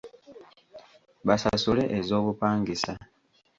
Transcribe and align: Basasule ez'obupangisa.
Basasule 1.27 1.83
ez'obupangisa. 1.99 2.93